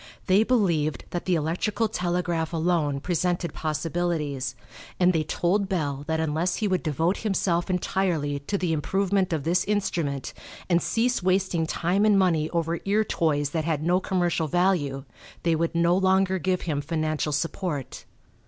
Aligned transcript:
They 0.25 0.41
believed 0.41 1.05
that 1.11 1.25
the 1.25 1.35
electrical 1.35 1.87
telegraph 1.87 2.53
alone 2.53 3.01
presented 3.01 3.53
possibilities, 3.53 4.55
and 4.99 5.13
they 5.13 5.21
told 5.23 5.69
Bell 5.69 6.05
that 6.07 6.19
unless 6.19 6.55
he 6.55 6.67
would 6.67 6.81
devote 6.81 7.17
himself 7.17 7.69
entirely 7.69 8.39
to 8.39 8.57
the 8.57 8.73
improvement 8.73 9.31
of 9.31 9.43
this 9.43 9.63
instrument 9.65 10.33
and 10.67 10.81
cease 10.81 11.21
wasting 11.21 11.67
time 11.67 12.03
and 12.03 12.17
money 12.17 12.49
over 12.49 12.79
ear 12.83 13.03
toys 13.03 13.51
that 13.51 13.65
had 13.65 13.83
no 13.83 13.99
commercial 13.99 14.47
value 14.47 15.03
they 15.43 15.53
would 15.53 15.75
no 15.75 15.95
longer 15.95 16.39
give 16.39 16.61
him 16.61 16.81
financial 16.81 17.31
support. 17.31 18.05